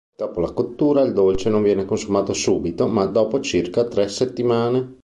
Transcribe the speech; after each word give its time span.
Dopo 0.17 0.39
la 0.39 0.51
cottura, 0.51 1.03
il 1.03 1.13
dolce 1.13 1.51
non 1.51 1.61
viene 1.61 1.85
consumato 1.85 2.33
subito, 2.33 2.87
ma 2.87 3.05
dopo 3.05 3.39
circa 3.39 3.85
tre 3.87 4.07
settimane. 4.07 4.95